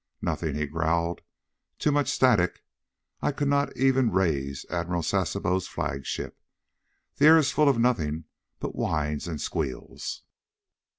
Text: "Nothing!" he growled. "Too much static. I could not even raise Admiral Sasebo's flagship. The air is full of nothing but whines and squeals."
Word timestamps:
"Nothing!" 0.19 0.55
he 0.55 0.65
growled. 0.65 1.21
"Too 1.77 1.91
much 1.91 2.07
static. 2.09 2.63
I 3.21 3.31
could 3.31 3.47
not 3.47 3.77
even 3.77 4.09
raise 4.11 4.65
Admiral 4.71 5.03
Sasebo's 5.03 5.67
flagship. 5.67 6.39
The 7.17 7.25
air 7.27 7.37
is 7.37 7.51
full 7.51 7.69
of 7.69 7.77
nothing 7.77 8.23
but 8.59 8.73
whines 8.73 9.27
and 9.27 9.39
squeals." 9.39 10.23